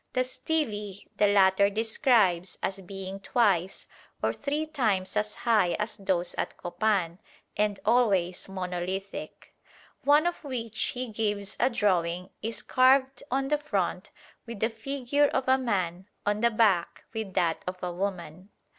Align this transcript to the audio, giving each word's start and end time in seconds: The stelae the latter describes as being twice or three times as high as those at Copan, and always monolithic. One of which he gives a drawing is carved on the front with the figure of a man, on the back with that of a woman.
The 0.13 0.23
stelae 0.23 1.05
the 1.17 1.27
latter 1.27 1.69
describes 1.69 2.57
as 2.63 2.81
being 2.81 3.19
twice 3.19 3.85
or 4.23 4.33
three 4.33 4.65
times 4.65 5.15
as 5.15 5.35
high 5.35 5.73
as 5.77 5.97
those 5.97 6.33
at 6.39 6.57
Copan, 6.57 7.19
and 7.55 7.79
always 7.85 8.49
monolithic. 8.49 9.53
One 10.03 10.25
of 10.25 10.43
which 10.43 10.81
he 10.97 11.07
gives 11.09 11.55
a 11.59 11.69
drawing 11.69 12.31
is 12.41 12.63
carved 12.63 13.21
on 13.29 13.49
the 13.49 13.59
front 13.59 14.09
with 14.47 14.59
the 14.59 14.71
figure 14.71 15.27
of 15.27 15.47
a 15.47 15.59
man, 15.59 16.07
on 16.25 16.41
the 16.41 16.49
back 16.49 17.03
with 17.13 17.35
that 17.35 17.63
of 17.67 17.77
a 17.83 17.93
woman. 17.93 18.49